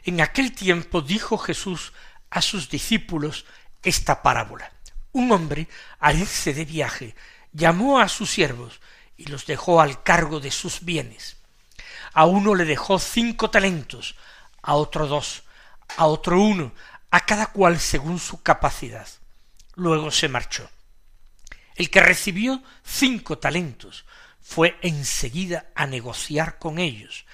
En 0.04 0.20
aquel 0.20 0.52
tiempo 0.54 1.02
dijo 1.02 1.38
Jesús 1.38 1.94
a 2.30 2.42
sus 2.42 2.70
discípulos 2.70 3.46
esta 3.84 4.22
parábola. 4.22 4.72
Un 5.14 5.32
hombre, 5.32 5.70
al 6.00 6.20
irse 6.20 6.54
de 6.54 6.66
viaje, 6.66 7.16
llamó 7.54 8.00
a 8.00 8.10
sus 8.10 8.32
siervos 8.32 8.82
y 9.16 9.28
los 9.28 9.46
dejó 9.46 9.80
al 9.80 10.04
cargo 10.04 10.42
de 10.42 10.52
sus 10.52 10.84
bienes. 10.84 11.38
A 12.14 12.26
uno 12.26 12.54
le 12.54 12.66
dejó 12.66 13.00
cinco 13.00 13.50
talentos, 13.50 14.16
a 14.62 14.76
otro 14.76 15.08
dos, 15.08 15.44
a 15.96 16.06
otro 16.08 16.42
uno, 16.42 16.74
a 17.12 17.22
cada 17.22 17.48
cual 17.48 17.80
según 17.80 18.20
su 18.20 18.42
capacidad. 18.44 19.08
Luego 19.76 20.12
se 20.12 20.28
marchó. 20.28 20.70
El 21.76 21.90
que 21.90 22.00
recibió 22.00 22.64
cinco 22.84 23.38
talentos 23.38 24.06
fue 24.42 24.78
enseguida 24.82 25.72
a 25.76 25.86
negociar 25.88 26.58
con 26.58 26.80
ellos 26.80 27.26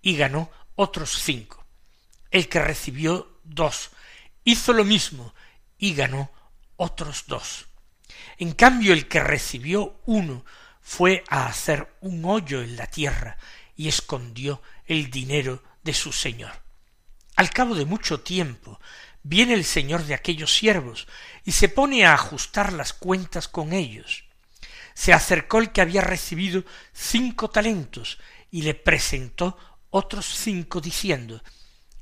y 0.00 0.16
ganó 0.16 0.50
otros 0.74 1.20
cinco. 1.22 1.64
El 2.30 2.48
que 2.48 2.60
recibió 2.60 3.40
dos 3.44 3.90
hizo 4.44 4.72
lo 4.72 4.84
mismo 4.84 5.34
y 5.78 5.94
ganó 5.94 6.30
otros 6.76 7.24
dos. 7.26 7.66
En 8.38 8.52
cambio 8.52 8.92
el 8.92 9.06
que 9.06 9.20
recibió 9.20 10.00
uno 10.06 10.44
fue 10.80 11.22
a 11.28 11.46
hacer 11.46 11.96
un 12.00 12.24
hoyo 12.24 12.62
en 12.62 12.76
la 12.76 12.86
tierra 12.86 13.36
y 13.76 13.88
escondió 13.88 14.62
el 14.86 15.10
dinero 15.10 15.62
de 15.82 15.92
su 15.92 16.12
señor. 16.12 16.52
Al 17.36 17.50
cabo 17.50 17.74
de 17.74 17.84
mucho 17.84 18.20
tiempo 18.20 18.80
viene 19.22 19.54
el 19.54 19.64
señor 19.64 20.04
de 20.04 20.14
aquellos 20.14 20.54
siervos 20.54 21.06
y 21.44 21.52
se 21.52 21.68
pone 21.68 22.04
a 22.04 22.14
ajustar 22.14 22.72
las 22.72 22.92
cuentas 22.92 23.48
con 23.48 23.72
ellos. 23.72 24.24
Se 24.94 25.12
acercó 25.12 25.58
el 25.58 25.72
que 25.72 25.80
había 25.80 26.00
recibido 26.00 26.64
cinco 26.92 27.50
talentos 27.50 28.18
y 28.50 28.62
le 28.62 28.74
presentó 28.74 29.56
otros 29.90 30.26
cinco 30.26 30.80
diciendo 30.80 31.42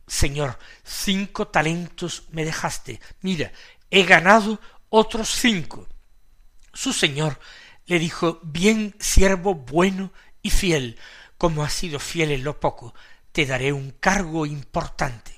Señor, 0.07 0.59
cinco 0.85 1.49
talentos 1.49 2.25
me 2.31 2.45
dejaste. 2.45 2.99
Mira, 3.21 3.53
he 3.91 4.05
ganado 4.05 4.59
otros 4.89 5.29
cinco. 5.29 5.87
Su 6.73 6.93
señor 6.93 7.39
le 7.87 7.99
dijo 7.99 8.41
Bien, 8.43 8.95
siervo 8.99 9.55
bueno 9.55 10.13
y 10.41 10.51
fiel, 10.51 10.99
como 11.37 11.63
has 11.63 11.75
sido 11.75 11.99
fiel 11.99 12.31
en 12.31 12.45
lo 12.45 12.59
poco, 12.59 12.95
te 13.33 13.45
daré 13.45 13.73
un 13.73 13.91
cargo 13.93 14.47
importante. 14.47 15.38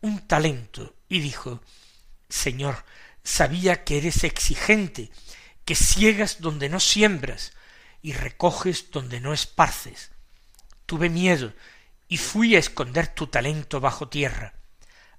un 0.00 0.26
talento 0.26 0.94
y 1.08 1.20
dijo 1.20 1.60
Señor, 2.28 2.84
sabía 3.24 3.84
que 3.84 3.98
eres 3.98 4.24
exigente, 4.24 5.10
que 5.64 5.74
ciegas 5.74 6.40
donde 6.40 6.68
no 6.68 6.80
siembras 6.80 7.52
y 8.02 8.12
recoges 8.12 8.90
donde 8.90 9.20
no 9.20 9.32
esparces. 9.32 10.10
Tuve 10.86 11.08
miedo 11.10 11.52
y 12.08 12.16
fui 12.16 12.56
a 12.56 12.58
esconder 12.58 13.08
tu 13.08 13.26
talento 13.26 13.80
bajo 13.80 14.08
tierra. 14.08 14.54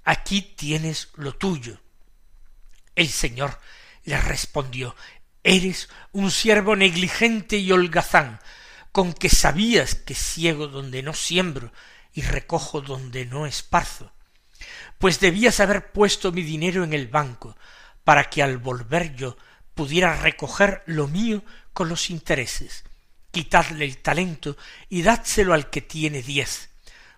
Aquí 0.03 0.41
tienes 0.41 1.09
lo 1.15 1.35
tuyo. 1.35 1.79
El 2.95 3.09
Señor 3.09 3.59
le 4.03 4.19
respondió 4.19 4.95
Eres 5.43 5.89
un 6.11 6.29
siervo 6.29 6.75
negligente 6.75 7.57
y 7.57 7.71
holgazán, 7.71 8.39
con 8.91 9.13
que 9.13 9.29
sabías 9.29 9.95
que 9.95 10.13
ciego 10.13 10.67
donde 10.67 11.01
no 11.01 11.13
siembro 11.13 11.71
y 12.13 12.21
recojo 12.21 12.81
donde 12.81 13.25
no 13.25 13.47
esparzo. 13.47 14.11
Pues 15.01 15.19
debías 15.19 15.59
haber 15.59 15.91
puesto 15.91 16.31
mi 16.31 16.43
dinero 16.43 16.83
en 16.83 16.93
el 16.93 17.07
banco, 17.07 17.57
para 18.03 18.29
que 18.29 18.43
al 18.43 18.59
volver 18.59 19.15
yo 19.15 19.35
pudiera 19.73 20.15
recoger 20.15 20.83
lo 20.85 21.07
mío 21.07 21.43
con 21.73 21.89
los 21.89 22.11
intereses. 22.11 22.83
Quitadle 23.31 23.83
el 23.83 23.97
talento 23.97 24.57
y 24.89 25.01
dádselo 25.01 25.55
al 25.55 25.71
que 25.71 25.81
tiene 25.81 26.21
diez, 26.21 26.69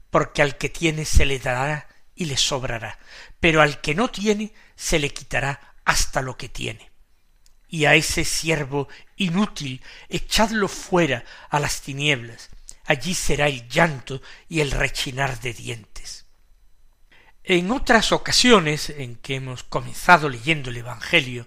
porque 0.10 0.42
al 0.42 0.58
que 0.58 0.70
tiene 0.70 1.04
se 1.04 1.26
le 1.26 1.40
dará 1.40 1.90
y 2.16 2.24
le 2.24 2.38
sobrará, 2.38 3.00
pero 3.42 3.62
al 3.62 3.82
que 3.82 3.96
no 3.96 4.10
tiene 4.10 4.54
se 4.78 4.98
le 4.98 5.10
quitará 5.10 5.76
hasta 5.84 6.22
lo 6.22 6.38
que 6.38 6.48
tiene. 6.48 6.90
Y 7.68 7.84
a 7.84 7.96
ese 7.96 8.24
siervo 8.24 8.88
inútil 9.18 9.84
echadlo 10.08 10.70
fuera 10.70 11.26
a 11.50 11.60
las 11.60 11.82
tinieblas, 11.82 12.50
allí 12.86 13.14
será 13.14 13.48
el 13.48 13.68
llanto 13.68 14.22
y 14.48 14.62
el 14.62 14.72
rechinar 14.72 15.42
de 15.42 15.54
dientes. 15.54 16.23
En 17.46 17.72
otras 17.72 18.14
ocasiones 18.14 18.90
en 18.90 19.18
que 19.18 19.36
hemos 19.36 19.64
comenzado 19.64 20.30
leyendo 20.30 20.70
el 20.70 20.78
Evangelio, 20.78 21.46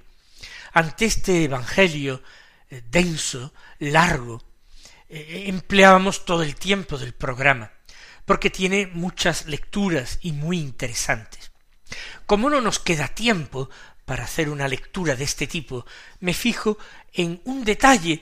ante 0.75 1.07
este 1.07 1.45
Evangelio 1.45 2.23
eh, 2.69 2.83
denso, 2.91 3.55
largo, 3.79 4.43
eh, 5.09 5.45
empleábamos 5.47 6.27
todo 6.27 6.43
el 6.43 6.55
tiempo 6.55 6.99
del 6.99 7.15
programa, 7.15 7.73
porque 8.27 8.51
tiene 8.51 8.89
muchas 8.89 9.47
lecturas 9.47 10.19
y 10.21 10.33
muy 10.33 10.59
interesantes. 10.59 11.51
Como 12.27 12.51
no 12.51 12.61
nos 12.61 12.79
queda 12.79 13.09
tiempo 13.09 13.71
para 14.05 14.25
hacer 14.25 14.51
una 14.51 14.69
lectura 14.69 15.17
de 15.17 15.25
este 15.25 15.47
tipo, 15.47 15.87
me 16.21 16.35
fijo 16.35 16.77
en 17.15 17.41
un 17.45 17.65
detalle 17.65 18.21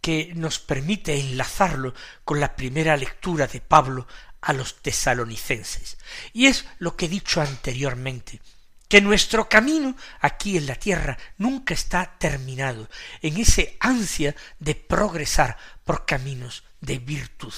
que 0.00 0.32
nos 0.36 0.60
permite 0.60 1.18
enlazarlo 1.18 1.94
con 2.24 2.38
la 2.38 2.54
primera 2.54 2.96
lectura 2.96 3.48
de 3.48 3.60
Pablo 3.60 4.06
a 4.48 4.54
los 4.54 4.80
tesalonicenses. 4.80 5.98
Y 6.32 6.46
es 6.46 6.64
lo 6.78 6.96
que 6.96 7.04
he 7.04 7.08
dicho 7.08 7.42
anteriormente, 7.42 8.40
que 8.88 9.02
nuestro 9.02 9.46
camino 9.46 9.94
aquí 10.20 10.56
en 10.56 10.66
la 10.66 10.74
tierra 10.74 11.18
nunca 11.36 11.74
está 11.74 12.16
terminado, 12.18 12.88
en 13.20 13.36
ese 13.36 13.76
ansia 13.78 14.34
de 14.58 14.74
progresar 14.74 15.58
por 15.84 16.06
caminos 16.06 16.64
de 16.80 16.98
virtud. 16.98 17.52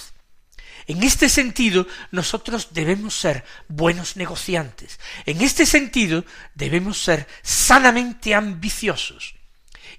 En 0.88 1.04
este 1.04 1.28
sentido, 1.28 1.86
nosotros 2.10 2.70
debemos 2.72 3.14
ser 3.14 3.44
buenos 3.68 4.16
negociantes. 4.16 4.98
En 5.26 5.42
este 5.42 5.66
sentido, 5.66 6.24
debemos 6.56 7.00
ser 7.00 7.28
sanamente 7.40 8.34
ambiciosos 8.34 9.36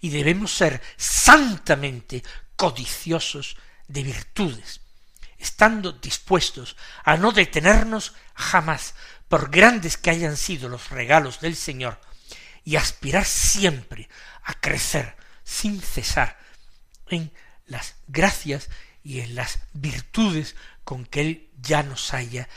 y 0.02 0.10
debemos 0.10 0.52
ser 0.54 0.82
santamente 0.98 2.22
codiciosos 2.58 3.56
de 3.88 4.04
virtudes, 4.04 4.82
estando 5.42 5.92
dispuestos 5.92 6.78
a 7.04 7.18
no 7.18 7.32
detenernos 7.32 8.14
jamás 8.36 8.94
por 9.28 9.50
grandes 9.50 9.98
que 9.98 10.12
hayan 10.12 10.38
sido 10.38 10.70
los 10.70 10.90
regalos 10.90 11.40
del 11.42 11.56
Señor, 11.56 12.00
y 12.64 12.76
aspirar 12.76 13.26
siempre 13.26 14.08
a 14.44 14.54
crecer 14.54 15.16
sin 15.44 15.82
cesar 15.82 16.38
en 17.08 17.32
las 17.66 17.96
gracias 18.08 18.70
y 19.04 19.22
en 19.22 19.36
las 19.36 19.60
virtudes 19.74 20.56
con 20.84 21.06
que 21.06 21.22
Él 21.22 21.50
ya 21.60 21.84
nos 21.84 22.14
haya 22.14 22.48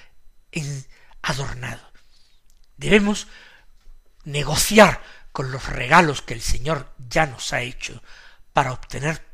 adornado. 1.23 1.91
Debemos 2.77 3.29
negociar 4.25 5.03
con 5.33 5.51
los 5.51 5.67
regalos 5.67 6.23
que 6.23 6.35
el 6.35 6.43
Señor 6.43 6.93
ya 6.99 7.27
nos 7.27 7.53
ha 7.53 7.63
hecho 7.63 8.03
para 8.53 8.73
obtener 8.73 9.34